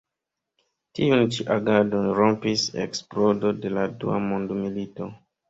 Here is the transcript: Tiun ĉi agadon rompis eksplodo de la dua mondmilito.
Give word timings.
Tiun 0.99 1.21
ĉi 1.35 1.45
agadon 1.55 2.07
rompis 2.21 2.65
eksplodo 2.87 3.53
de 3.67 3.73
la 3.77 3.85
dua 4.01 4.19
mondmilito. 4.27 5.13